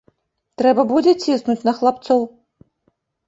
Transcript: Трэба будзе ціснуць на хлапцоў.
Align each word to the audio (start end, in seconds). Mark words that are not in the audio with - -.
Трэба 0.61 0.85
будзе 0.91 1.13
ціснуць 1.25 1.63
на 1.69 1.73
хлапцоў. 1.79 2.25